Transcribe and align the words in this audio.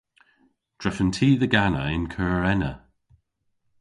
Drefen 0.79 1.09
ty 1.15 1.29
dhe 1.41 1.47
gana 1.53 1.83
y'n 1.95 2.05
keur 2.13 2.43
ena. 2.53 2.73